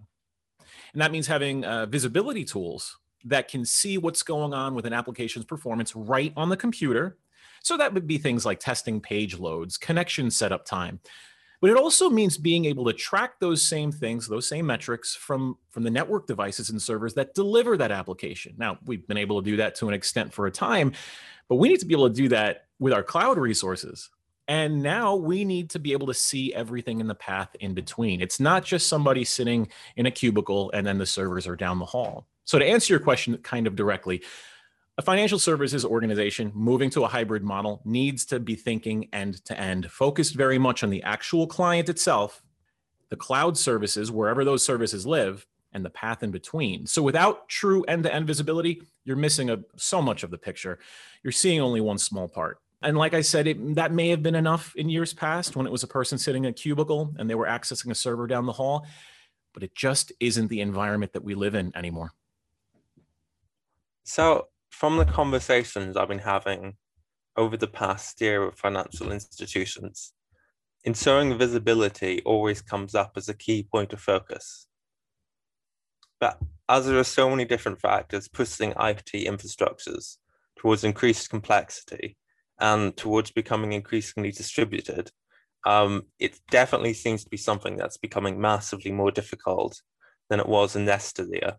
And 0.92 1.02
that 1.02 1.12
means 1.12 1.26
having 1.26 1.64
uh, 1.64 1.86
visibility 1.86 2.44
tools 2.44 2.96
that 3.24 3.48
can 3.48 3.64
see 3.64 3.98
what's 3.98 4.22
going 4.22 4.54
on 4.54 4.74
with 4.74 4.86
an 4.86 4.92
application's 4.92 5.44
performance 5.44 5.94
right 5.94 6.32
on 6.36 6.48
the 6.48 6.56
computer. 6.56 7.18
So 7.62 7.76
that 7.76 7.92
would 7.92 8.06
be 8.06 8.18
things 8.18 8.46
like 8.46 8.60
testing 8.60 9.00
page 9.00 9.38
loads, 9.38 9.76
connection 9.76 10.30
setup 10.30 10.64
time. 10.64 11.00
But 11.60 11.70
it 11.70 11.76
also 11.76 12.08
means 12.08 12.38
being 12.38 12.64
able 12.64 12.86
to 12.86 12.92
track 12.92 13.38
those 13.38 13.62
same 13.62 13.92
things, 13.92 14.26
those 14.26 14.48
same 14.48 14.66
metrics 14.66 15.14
from, 15.14 15.58
from 15.70 15.82
the 15.82 15.90
network 15.90 16.26
devices 16.26 16.70
and 16.70 16.80
servers 16.80 17.12
that 17.14 17.34
deliver 17.34 17.76
that 17.76 17.90
application. 17.90 18.54
Now, 18.56 18.78
we've 18.86 19.06
been 19.06 19.18
able 19.18 19.42
to 19.42 19.50
do 19.50 19.58
that 19.58 19.74
to 19.76 19.88
an 19.88 19.94
extent 19.94 20.32
for 20.32 20.46
a 20.46 20.50
time, 20.50 20.92
but 21.48 21.56
we 21.56 21.68
need 21.68 21.80
to 21.80 21.86
be 21.86 21.94
able 21.94 22.08
to 22.08 22.14
do 22.14 22.28
that 22.30 22.64
with 22.78 22.94
our 22.94 23.02
cloud 23.02 23.36
resources. 23.36 24.08
And 24.48 24.82
now 24.82 25.14
we 25.14 25.44
need 25.44 25.70
to 25.70 25.78
be 25.78 25.92
able 25.92 26.06
to 26.06 26.14
see 26.14 26.52
everything 26.54 26.98
in 26.98 27.06
the 27.06 27.14
path 27.14 27.54
in 27.60 27.74
between. 27.74 28.20
It's 28.20 28.40
not 28.40 28.64
just 28.64 28.88
somebody 28.88 29.22
sitting 29.24 29.68
in 29.96 30.06
a 30.06 30.10
cubicle 30.10 30.70
and 30.72 30.84
then 30.84 30.98
the 30.98 31.06
servers 31.06 31.46
are 31.46 31.56
down 31.56 31.78
the 31.78 31.84
hall. 31.84 32.26
So, 32.50 32.58
to 32.58 32.66
answer 32.66 32.92
your 32.92 32.98
question 32.98 33.36
kind 33.44 33.68
of 33.68 33.76
directly, 33.76 34.24
a 34.98 35.02
financial 35.02 35.38
services 35.38 35.84
organization 35.84 36.50
moving 36.52 36.90
to 36.90 37.04
a 37.04 37.06
hybrid 37.06 37.44
model 37.44 37.80
needs 37.84 38.24
to 38.24 38.40
be 38.40 38.56
thinking 38.56 39.08
end 39.12 39.44
to 39.44 39.56
end, 39.56 39.88
focused 39.88 40.34
very 40.34 40.58
much 40.58 40.82
on 40.82 40.90
the 40.90 41.00
actual 41.04 41.46
client 41.46 41.88
itself, 41.88 42.42
the 43.08 43.14
cloud 43.14 43.56
services, 43.56 44.10
wherever 44.10 44.44
those 44.44 44.64
services 44.64 45.06
live, 45.06 45.46
and 45.72 45.84
the 45.84 45.90
path 45.90 46.24
in 46.24 46.32
between. 46.32 46.88
So 46.88 47.02
without 47.02 47.48
true 47.48 47.84
end 47.84 48.02
to 48.02 48.12
end 48.12 48.26
visibility, 48.26 48.82
you're 49.04 49.14
missing 49.14 49.50
a, 49.50 49.60
so 49.76 50.02
much 50.02 50.24
of 50.24 50.32
the 50.32 50.38
picture. 50.38 50.80
You're 51.22 51.30
seeing 51.30 51.60
only 51.60 51.80
one 51.80 51.98
small 51.98 52.26
part. 52.26 52.58
And 52.82 52.98
like 52.98 53.14
I 53.14 53.20
said, 53.20 53.46
it, 53.46 53.76
that 53.76 53.92
may 53.92 54.08
have 54.08 54.24
been 54.24 54.34
enough 54.34 54.74
in 54.74 54.88
years 54.88 55.14
past 55.14 55.54
when 55.54 55.66
it 55.66 55.72
was 55.72 55.84
a 55.84 55.86
person 55.86 56.18
sitting 56.18 56.46
in 56.46 56.50
a 56.50 56.52
cubicle 56.52 57.14
and 57.16 57.30
they 57.30 57.36
were 57.36 57.46
accessing 57.46 57.92
a 57.92 57.94
server 57.94 58.26
down 58.26 58.46
the 58.46 58.52
hall, 58.52 58.88
but 59.54 59.62
it 59.62 59.72
just 59.72 60.10
isn't 60.18 60.48
the 60.48 60.62
environment 60.62 61.12
that 61.12 61.22
we 61.22 61.36
live 61.36 61.54
in 61.54 61.70
anymore. 61.76 62.10
So, 64.04 64.48
from 64.70 64.96
the 64.96 65.04
conversations 65.04 65.96
I've 65.96 66.08
been 66.08 66.18
having 66.20 66.76
over 67.36 67.56
the 67.56 67.66
past 67.66 68.20
year 68.20 68.44
with 68.44 68.56
financial 68.56 69.12
institutions, 69.12 70.12
ensuring 70.84 71.36
visibility 71.36 72.22
always 72.24 72.62
comes 72.62 72.94
up 72.94 73.12
as 73.16 73.28
a 73.28 73.34
key 73.34 73.62
point 73.62 73.92
of 73.92 74.00
focus. 74.00 74.66
But 76.18 76.38
as 76.68 76.86
there 76.86 76.98
are 76.98 77.04
so 77.04 77.30
many 77.30 77.44
different 77.44 77.80
factors 77.80 78.28
pushing 78.28 78.70
IT 78.72 79.12
infrastructures 79.12 80.16
towards 80.56 80.84
increased 80.84 81.30
complexity 81.30 82.16
and 82.58 82.96
towards 82.96 83.30
becoming 83.30 83.72
increasingly 83.72 84.30
distributed, 84.30 85.10
um, 85.66 86.04
it 86.18 86.40
definitely 86.50 86.94
seems 86.94 87.24
to 87.24 87.30
be 87.30 87.36
something 87.36 87.76
that's 87.76 87.96
becoming 87.96 88.40
massively 88.40 88.92
more 88.92 89.10
difficult 89.10 89.80
than 90.28 90.40
it 90.40 90.48
was 90.48 90.76
in 90.76 90.86
yesteryear 90.86 91.56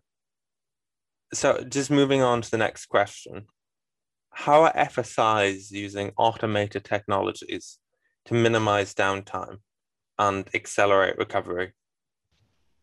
so 1.32 1.62
just 1.64 1.90
moving 1.90 2.22
on 2.22 2.42
to 2.42 2.50
the 2.50 2.58
next 2.58 2.86
question. 2.86 3.46
How 4.30 4.64
are 4.64 4.72
FSIs 4.72 5.70
using 5.70 6.12
automated 6.16 6.84
technologies 6.84 7.78
to 8.26 8.34
minimize 8.34 8.94
downtime 8.94 9.58
and 10.18 10.48
accelerate 10.54 11.18
recovery? 11.18 11.72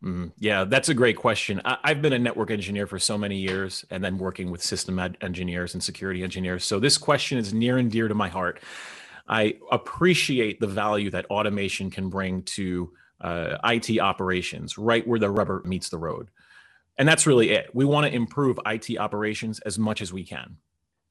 Mm, 0.03 0.31
yeah, 0.37 0.63
that's 0.63 0.89
a 0.89 0.93
great 0.93 1.17
question. 1.17 1.61
I, 1.65 1.77
have 1.83 2.01
been 2.01 2.13
a 2.13 2.19
network 2.19 2.51
engineer 2.51 2.87
for 2.87 2.99
so 2.99 3.17
many 3.17 3.37
years 3.37 3.83
and 3.89 4.03
then 4.03 4.17
working 4.17 4.49
with 4.49 4.63
system 4.63 4.99
engineers 5.21 5.73
and 5.73 5.83
security 5.83 6.23
engineers. 6.23 6.63
So 6.63 6.79
this 6.79 6.97
question 6.97 7.37
is 7.37 7.53
near 7.53 7.77
and 7.77 7.91
dear 7.91 8.07
to 8.07 8.15
my 8.15 8.29
heart. 8.29 8.61
I 9.27 9.57
appreciate 9.71 10.59
the 10.59 10.67
value 10.67 11.09
that 11.11 11.25
automation 11.25 11.91
can 11.91 12.09
bring 12.09 12.43
to 12.43 12.91
uh, 13.21 13.57
IT 13.65 13.99
operations, 13.99 14.77
right 14.77 15.05
where 15.05 15.19
the 15.19 15.29
rubber 15.29 15.61
meets 15.65 15.89
the 15.89 15.97
road. 15.97 16.29
And 16.99 17.07
that's 17.07 17.25
really 17.25 17.51
it. 17.51 17.69
We 17.73 17.85
want 17.85 18.05
to 18.05 18.13
improve 18.13 18.59
IT 18.65 18.97
operations 18.99 19.59
as 19.61 19.79
much 19.79 20.01
as 20.01 20.11
we 20.11 20.25
can. 20.25 20.57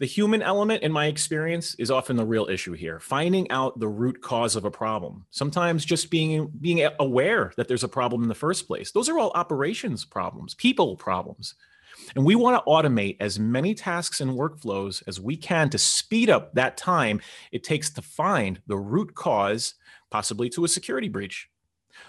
The 0.00 0.07
human 0.07 0.42
element, 0.42 0.85
in 0.85 0.92
my 0.92 1.07
experience, 1.07 1.75
is 1.76 1.90
often 1.90 2.16
the 2.16 2.26
real 2.26 2.47
issue 2.47 2.75
here. 2.75 3.00
Finding 3.00 3.50
out 3.50 3.80
the 3.80 3.88
root 3.88 4.21
cause 4.21 4.54
of 4.54 4.64
a 4.64 4.71
problem. 4.71 5.25
Sometimes 5.30 5.85
just 5.85 6.09
being 6.11 6.52
being 6.61 6.87
aware 7.00 7.52
that 7.57 7.66
there's 7.66 7.83
a 7.83 7.88
problem 7.88 8.23
in 8.23 8.28
the 8.28 8.35
first 8.35 8.68
place. 8.68 8.92
Those 8.92 9.09
are 9.09 9.18
all 9.18 9.33
operations 9.35 10.04
problems, 10.04 10.54
people 10.54 10.95
problems. 10.95 11.54
And 12.14 12.25
we 12.25 12.37
want 12.37 12.62
to 12.62 12.71
automate 12.71 13.16
as 13.18 13.40
many 13.40 13.75
tasks 13.75 14.21
and 14.21 14.33
workflows 14.33 15.02
as 15.09 15.18
we 15.18 15.37
can 15.37 15.68
to 15.71 15.78
speed 15.78 16.30
up 16.30 16.54
that 16.54 16.76
time 16.76 17.21
it 17.50 17.64
takes 17.64 17.90
to 17.90 18.02
find 18.02 18.61
the 18.66 18.76
root 18.76 19.14
cause, 19.14 19.75
possibly 20.11 20.49
to 20.50 20.64
a 20.64 20.68
security 20.68 21.09
breach. 21.09 21.49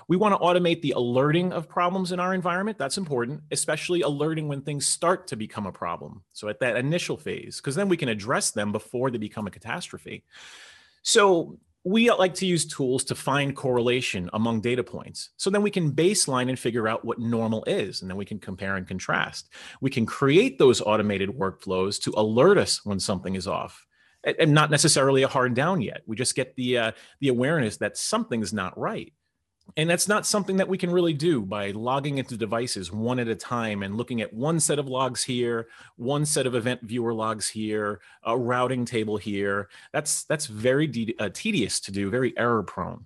We 0.07 0.17
want 0.17 0.33
to 0.33 0.39
automate 0.39 0.81
the 0.81 0.91
alerting 0.91 1.53
of 1.53 1.69
problems 1.69 2.11
in 2.11 2.19
our 2.19 2.33
environment. 2.33 2.77
That's 2.77 2.97
important, 2.97 3.41
especially 3.51 4.01
alerting 4.01 4.47
when 4.47 4.61
things 4.61 4.85
start 4.85 5.27
to 5.27 5.35
become 5.35 5.65
a 5.65 5.71
problem. 5.71 6.23
So 6.33 6.47
at 6.49 6.59
that 6.59 6.77
initial 6.77 7.17
phase, 7.17 7.57
because 7.57 7.75
then 7.75 7.89
we 7.89 7.97
can 7.97 8.09
address 8.09 8.51
them 8.51 8.71
before 8.71 9.11
they 9.11 9.17
become 9.17 9.47
a 9.47 9.51
catastrophe. 9.51 10.23
So 11.01 11.59
we 11.83 12.11
like 12.11 12.33
to 12.35 12.45
use 12.45 12.65
tools 12.65 13.03
to 13.05 13.15
find 13.15 13.55
correlation 13.55 14.29
among 14.33 14.61
data 14.61 14.83
points. 14.83 15.29
So 15.37 15.49
then 15.49 15.61
we 15.61 15.71
can 15.71 15.93
baseline 15.93 16.49
and 16.49 16.59
figure 16.59 16.87
out 16.87 17.05
what 17.05 17.19
normal 17.19 17.63
is, 17.65 18.01
and 18.01 18.09
then 18.09 18.17
we 18.17 18.25
can 18.25 18.39
compare 18.39 18.75
and 18.75 18.87
contrast. 18.87 19.49
We 19.79 19.89
can 19.89 20.05
create 20.05 20.59
those 20.59 20.81
automated 20.81 21.29
workflows 21.29 22.01
to 22.03 22.13
alert 22.17 22.57
us 22.57 22.83
when 22.85 22.99
something 22.99 23.35
is 23.35 23.47
off. 23.47 23.85
And 24.25 24.53
not 24.53 24.69
necessarily 24.69 25.23
a 25.23 25.29
hard 25.29 25.53
down 25.53 25.79
yet. 25.79 26.01
We 26.05 26.17
just 26.17 26.35
get 26.35 26.53
the 26.57 26.77
uh, 26.77 26.91
the 27.21 27.29
awareness 27.29 27.77
that 27.77 27.95
something's 27.95 28.51
not 28.51 28.77
right. 28.77 29.13
And 29.79 29.89
that's 29.89 30.09
not 30.09 30.25
something 30.25 30.57
that 30.57 30.67
we 30.67 30.77
can 30.77 30.91
really 30.91 31.13
do 31.13 31.41
by 31.41 31.71
logging 31.71 32.17
into 32.17 32.35
devices 32.35 32.91
one 32.91 33.17
at 33.17 33.29
a 33.29 33.35
time 33.35 33.81
and 33.81 33.95
looking 33.95 34.19
at 34.19 34.33
one 34.33 34.59
set 34.59 34.77
of 34.77 34.89
logs 34.89 35.23
here, 35.23 35.69
one 35.95 36.25
set 36.25 36.45
of 36.45 36.53
event 36.53 36.81
viewer 36.81 37.13
logs 37.13 37.47
here, 37.47 38.01
a 38.23 38.37
routing 38.37 38.83
table 38.83 39.15
here. 39.15 39.69
That's 39.93 40.25
that's 40.25 40.47
very 40.47 40.85
de- 40.85 41.15
uh, 41.17 41.29
tedious 41.33 41.79
to 41.79 41.93
do, 41.93 42.09
very 42.09 42.37
error 42.37 42.61
prone. 42.61 43.05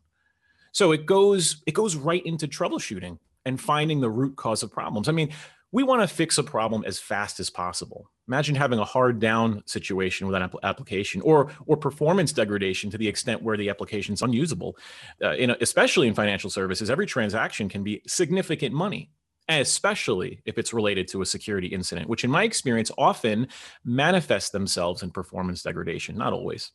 So 0.72 0.94
it 0.94 1.06
goes 1.06 1.62
it 1.68 1.76
goes 1.76 1.96
right 1.96 2.26
into 2.26 2.48
troubleshooting 2.48 3.20
and 3.46 3.62
finding 3.62 4.02
the 4.02 4.10
root 4.10 4.36
cause 4.36 4.64
of 4.64 4.72
problems. 4.72 5.08
I 5.08 5.12
mean, 5.12 5.32
we 5.74 5.82
want 5.82 6.02
to 6.02 6.08
fix 6.08 6.38
a 6.38 6.44
problem 6.44 6.84
as 6.86 7.00
fast 7.00 7.40
as 7.40 7.50
possible. 7.50 8.10
Imagine 8.28 8.56
having 8.56 8.80
a 8.80 8.86
hard 8.86 9.20
down 9.20 9.64
situation 9.66 10.28
with 10.28 10.36
an 10.36 10.50
application 10.62 11.20
or 11.22 11.52
or 11.66 11.76
performance 11.76 12.32
degradation 12.32 12.90
to 12.92 12.98
the 12.98 13.08
extent 13.08 13.42
where 13.42 13.58
the 13.58 13.70
application 13.70 14.14
is 14.14 14.22
unusable. 14.22 14.78
Uh, 15.22 15.34
in 15.34 15.50
a, 15.50 15.58
especially 15.60 16.08
in 16.08 16.14
financial 16.14 16.50
services, 16.50 16.90
every 16.90 17.08
transaction 17.08 17.68
can 17.68 17.84
be 17.84 18.02
significant 18.08 18.74
money, 18.74 19.10
especially 19.50 20.42
if 20.46 20.58
it's 20.58 20.74
related 20.74 21.08
to 21.10 21.22
a 21.22 21.26
security 21.26 21.68
incident, 21.68 22.08
which 22.08 22.24
in 22.24 22.30
my 22.30 22.44
experience 22.44 22.92
often 22.98 23.48
manifests 23.84 24.52
themselves 24.52 25.02
in 25.02 25.10
performance 25.10 25.64
degradation, 25.64 26.16
not 26.16 26.34
always. 26.34 26.72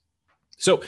So 0.58 0.82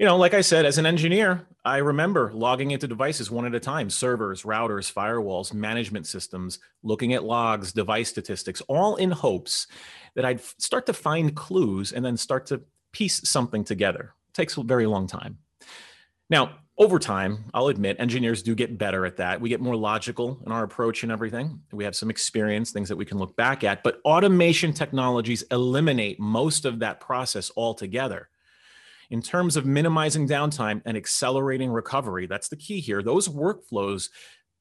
you 0.00 0.06
know, 0.06 0.16
like 0.16 0.32
I 0.32 0.40
said, 0.40 0.64
as 0.64 0.78
an 0.78 0.86
engineer, 0.86 1.46
I 1.62 1.76
remember 1.76 2.32
logging 2.32 2.70
into 2.70 2.88
devices 2.88 3.30
one 3.30 3.44
at 3.44 3.54
a 3.54 3.60
time 3.60 3.90
servers, 3.90 4.44
routers, 4.44 4.90
firewalls, 4.90 5.52
management 5.52 6.06
systems, 6.06 6.58
looking 6.82 7.12
at 7.12 7.22
logs, 7.22 7.74
device 7.74 8.08
statistics, 8.08 8.62
all 8.62 8.96
in 8.96 9.10
hopes 9.10 9.66
that 10.14 10.24
I'd 10.24 10.40
start 10.40 10.86
to 10.86 10.94
find 10.94 11.36
clues 11.36 11.92
and 11.92 12.02
then 12.02 12.16
start 12.16 12.46
to 12.46 12.62
piece 12.92 13.28
something 13.28 13.62
together. 13.62 14.14
It 14.30 14.34
takes 14.34 14.56
a 14.56 14.62
very 14.62 14.86
long 14.86 15.06
time. 15.06 15.36
Now, 16.30 16.54
over 16.78 16.98
time, 16.98 17.44
I'll 17.52 17.68
admit 17.68 17.96
engineers 17.98 18.42
do 18.42 18.54
get 18.54 18.78
better 18.78 19.04
at 19.04 19.18
that. 19.18 19.38
We 19.38 19.50
get 19.50 19.60
more 19.60 19.76
logical 19.76 20.40
in 20.46 20.50
our 20.50 20.64
approach 20.64 21.02
and 21.02 21.12
everything. 21.12 21.60
We 21.72 21.84
have 21.84 21.94
some 21.94 22.08
experience, 22.08 22.70
things 22.70 22.88
that 22.88 22.96
we 22.96 23.04
can 23.04 23.18
look 23.18 23.36
back 23.36 23.64
at, 23.64 23.82
but 23.82 24.00
automation 24.06 24.72
technologies 24.72 25.42
eliminate 25.50 26.18
most 26.18 26.64
of 26.64 26.78
that 26.78 27.00
process 27.00 27.52
altogether 27.54 28.29
in 29.10 29.20
terms 29.20 29.56
of 29.56 29.66
minimizing 29.66 30.28
downtime 30.28 30.80
and 30.84 30.96
accelerating 30.96 31.70
recovery, 31.70 32.26
that's 32.26 32.48
the 32.48 32.56
key 32.56 32.80
here. 32.80 33.02
Those 33.02 33.28
workflows, 33.28 34.08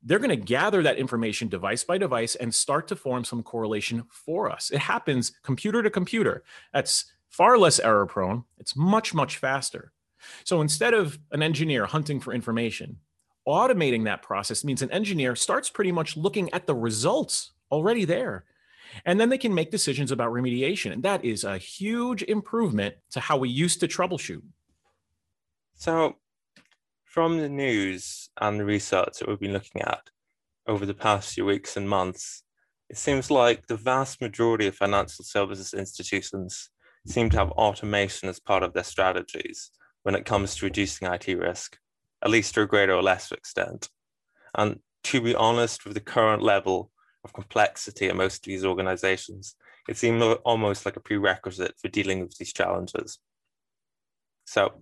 they're 0.03 0.19
going 0.19 0.29
to 0.29 0.35
gather 0.35 0.81
that 0.83 0.97
information 0.97 1.47
device 1.47 1.83
by 1.83 1.97
device 1.97 2.35
and 2.35 2.53
start 2.53 2.87
to 2.87 2.95
form 2.95 3.23
some 3.23 3.43
correlation 3.43 4.03
for 4.09 4.51
us. 4.51 4.71
It 4.71 4.79
happens 4.79 5.33
computer 5.43 5.83
to 5.83 5.89
computer. 5.89 6.43
That's 6.73 7.05
far 7.29 7.57
less 7.57 7.79
error 7.79 8.07
prone. 8.07 8.43
It's 8.57 8.75
much, 8.75 9.13
much 9.13 9.37
faster. 9.37 9.91
So 10.43 10.61
instead 10.61 10.93
of 10.93 11.19
an 11.31 11.43
engineer 11.43 11.85
hunting 11.85 12.19
for 12.19 12.33
information, 12.33 12.97
automating 13.47 14.03
that 14.05 14.23
process 14.23 14.63
means 14.63 14.81
an 14.81 14.91
engineer 14.91 15.35
starts 15.35 15.69
pretty 15.69 15.91
much 15.91 16.17
looking 16.17 16.51
at 16.53 16.65
the 16.65 16.75
results 16.75 17.51
already 17.71 18.03
there 18.03 18.45
and 19.05 19.19
then 19.19 19.29
they 19.29 19.37
can 19.37 19.53
make 19.53 19.71
decisions 19.71 20.11
about 20.11 20.31
remediation. 20.31 20.91
And 20.91 21.03
that 21.03 21.23
is 21.23 21.43
a 21.43 21.57
huge 21.57 22.23
improvement 22.23 22.95
to 23.11 23.19
how 23.19 23.37
we 23.37 23.49
used 23.49 23.79
to 23.81 23.87
troubleshoot. 23.87 24.41
So, 25.75 26.15
from 27.05 27.39
the 27.39 27.49
news 27.49 28.29
and 28.39 28.59
the 28.59 28.65
research 28.65 29.19
that 29.19 29.27
we've 29.27 29.39
been 29.39 29.53
looking 29.53 29.81
at 29.81 30.09
over 30.67 30.85
the 30.85 30.93
past 30.93 31.33
few 31.33 31.45
weeks 31.45 31.75
and 31.75 31.89
months, 31.89 32.43
it 32.89 32.97
seems 32.97 33.31
like 33.31 33.67
the 33.67 33.77
vast 33.77 34.21
majority 34.21 34.67
of 34.67 34.75
financial 34.75 35.23
services 35.23 35.73
institutions 35.73 36.69
seem 37.07 37.29
to 37.29 37.37
have 37.37 37.51
automation 37.51 38.29
as 38.29 38.39
part 38.39 38.63
of 38.63 38.73
their 38.73 38.83
strategies, 38.83 39.71
when 40.03 40.15
it 40.15 40.25
comes 40.25 40.55
to 40.55 40.65
reducing 40.65 41.07
IT 41.11 41.27
risk, 41.27 41.77
at 42.23 42.29
least 42.29 42.53
to 42.53 42.61
a 42.61 42.67
greater 42.67 42.93
or 42.93 43.01
lesser 43.01 43.35
extent. 43.35 43.89
And 44.55 44.79
to 45.05 45.21
be 45.21 45.35
honest, 45.35 45.85
with 45.85 45.93
the 45.93 45.99
current 45.99 46.41
level 46.41 46.91
of 47.29 47.33
complexity 47.33 48.09
in 48.09 48.17
most 48.17 48.37
of 48.37 48.43
these 48.43 48.65
organizations, 48.65 49.55
it 49.87 49.97
seems 49.97 50.21
almost 50.43 50.85
like 50.85 50.95
a 50.95 50.99
prerequisite 50.99 51.75
for 51.79 51.87
dealing 51.87 52.21
with 52.21 52.37
these 52.37 52.53
challenges. 52.53 53.19
So, 54.45 54.81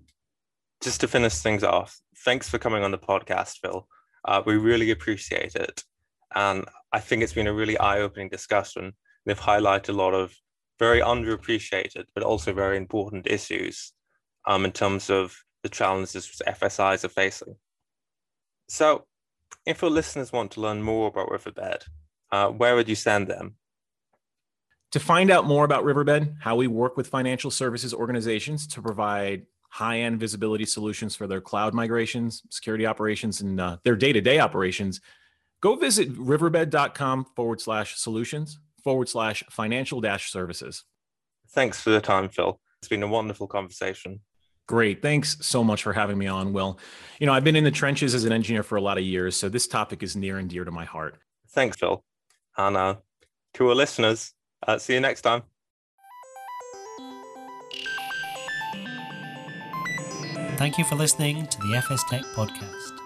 just 0.82 1.02
to 1.02 1.08
finish 1.08 1.36
things 1.36 1.64
off, 1.64 2.00
thanks 2.24 2.50
for 2.50 2.58
coming 2.58 2.84
on 2.84 2.92
the 2.92 2.98
podcast, 2.98 3.58
Phil. 3.62 3.88
Uh, 4.26 4.42
we 4.46 4.58
really 4.58 4.92
appreciate 4.92 5.56
it. 5.56 5.84
And 6.36 6.66
I 6.92 7.00
think 7.00 7.24
it's 7.24 7.34
been 7.34 7.48
a 7.48 7.54
really 7.54 7.78
eye 7.78 8.00
opening 8.00 8.30
discussion. 8.30 8.94
They've 9.26 9.40
highlighted 9.40 9.90
a 9.90 9.94
lot 9.94 10.14
of 10.14 10.34
very 10.80 11.02
underappreciated, 11.02 12.06
but 12.14 12.24
also 12.24 12.54
very 12.54 12.78
important 12.78 13.28
issues 13.28 13.94
um, 14.46 14.66
in 14.66 14.72
terms 14.72 15.10
of 15.10 15.36
the 15.64 15.70
challenges 15.70 16.42
FSIs 16.48 17.04
are 17.04 17.10
facing. 17.10 17.56
So, 18.70 19.06
if 19.66 19.84
our 19.84 19.90
listeners 19.90 20.32
want 20.32 20.52
to 20.52 20.62
learn 20.62 20.82
more 20.82 21.08
about 21.08 21.32
Riverbed, 21.32 21.84
uh, 22.32 22.50
where 22.50 22.76
would 22.76 22.90
you 22.90 22.96
send 22.96 23.28
them? 23.28 23.56
To 24.92 25.00
find 25.00 25.30
out 25.30 25.46
more 25.46 25.66
about 25.66 25.84
Riverbed, 25.84 26.36
how 26.40 26.56
we 26.56 26.68
work 26.68 26.96
with 26.96 27.08
financial 27.08 27.52
services 27.52 27.94
organizations 27.94 28.68
to 28.68 28.82
provide 28.82 29.46
high 29.70 30.00
end 30.00 30.20
visibility 30.20 30.66
solutions 30.66 31.16
for 31.16 31.28
their 31.28 31.42
cloud 31.42 31.74
migrations, 31.74 32.42
security 32.50 32.86
operations, 32.86 33.42
and 33.42 33.60
uh, 33.60 33.78
their 33.84 33.96
day 33.96 34.14
to 34.14 34.22
day 34.22 34.40
operations, 34.40 35.02
go 35.62 35.76
visit 35.76 36.10
riverbed.com 36.18 37.26
forward 37.36 37.60
slash 37.60 37.98
solutions 37.98 38.60
forward 38.84 39.10
slash 39.10 39.44
financial 39.50 40.00
dash 40.00 40.32
services. 40.32 40.86
Thanks 41.50 41.82
for 41.82 41.90
the 41.90 42.02
time, 42.02 42.30
Phil. 42.30 42.60
It's 42.80 42.88
been 42.88 43.04
a 43.04 43.08
wonderful 43.08 43.48
conversation. 43.48 44.22
Great. 44.68 45.02
Thanks 45.02 45.38
so 45.42 45.64
much 45.64 45.84
for 45.84 45.94
having 45.94 46.18
me 46.18 46.28
on, 46.28 46.54
Will. 46.54 46.78
You 47.20 47.26
know, 47.26 47.34
I've 47.34 47.44
been 47.44 47.56
in 47.56 47.64
the 47.64 47.72
trenches 47.72 48.14
as 48.14 48.26
an 48.26 48.34
engineer 48.34 48.64
for 48.64 48.76
a 48.76 48.82
lot 48.82 48.98
of 48.98 49.04
years, 49.04 49.36
so 49.36 49.48
this 49.48 49.68
topic 49.68 50.04
is 50.04 50.16
near 50.16 50.40
and 50.40 50.50
dear 50.50 50.66
to 50.66 50.72
my 50.72 50.86
heart. 50.86 51.18
Thanks, 51.52 51.78
Phil. 51.78 52.04
And 52.58 52.98
to 53.54 53.70
our 53.70 53.76
listeners, 53.76 54.34
uh, 54.68 54.78
see 54.78 54.94
you 54.94 55.00
next 55.00 55.22
time. 55.22 55.44
Thank 60.58 60.80
you 60.80 60.86
for 60.86 60.96
listening 60.96 61.46
to 61.46 61.58
the 61.60 61.76
FS 61.76 62.04
Tech 62.10 62.24
Podcast. 62.36 62.97